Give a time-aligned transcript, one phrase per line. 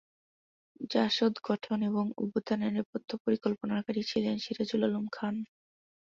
[0.91, 5.35] জাসদ গঠন এবং ‘অভ্যুত্থান’ এর নেপথ্য পরিকল্পনাকারী ছিলেন সিরাজুল আলম খান।